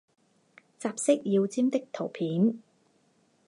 [0.79, 2.57] 杂色耀鲇的图片